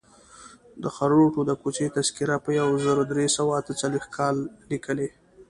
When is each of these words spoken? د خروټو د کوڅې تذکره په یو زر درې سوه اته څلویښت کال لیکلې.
د 0.81 0.85
خروټو 0.95 1.41
د 1.45 1.51
کوڅې 1.61 1.85
تذکره 1.95 2.35
په 2.45 2.49
یو 2.59 2.69
زر 2.83 2.97
درې 3.11 3.25
سوه 3.37 3.51
اته 3.59 3.73
څلویښت 3.79 4.09
کال 4.17 4.35
لیکلې. 4.71 5.07